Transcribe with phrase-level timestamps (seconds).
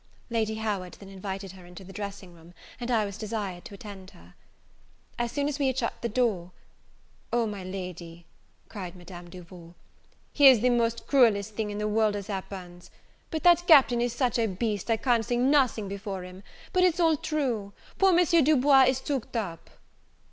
[0.31, 4.09] Lady Howard then invited her into the dressing room, and I was desired to attend
[4.09, 4.33] her.
[5.19, 6.53] As soon as we had shut the door,
[7.31, 8.25] "O my Lady,"
[8.65, 9.75] exclaimed Madam Duval,
[10.33, 12.89] "here's the most cruelest thing in the world has happened!
[13.29, 16.41] but that Captain is such a beast, I can't say nothing before him,
[16.73, 17.71] but it's all true!
[17.99, 18.25] poor M.
[18.43, 19.69] Du Bois is tooked up!"